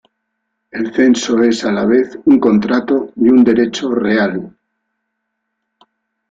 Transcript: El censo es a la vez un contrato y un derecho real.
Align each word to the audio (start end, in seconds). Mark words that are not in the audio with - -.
El 0.71 0.87
censo 0.95 1.43
es 1.43 1.63
a 1.63 1.71
la 1.71 1.85
vez 1.85 2.17
un 2.25 2.39
contrato 2.39 3.11
y 3.17 3.29
un 3.29 3.43
derecho 3.43 3.91
real. 3.93 4.51